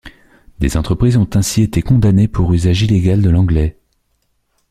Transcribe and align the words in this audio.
Des 0.59 0.77
entreprises 0.77 1.15
ont 1.17 1.29
ainsi 1.35 1.61
été 1.61 1.83
condamnées 1.83 2.27
pour 2.27 2.51
usage 2.53 2.81
illégal 2.81 3.21
de 3.21 3.29
l'anglais. 3.29 3.77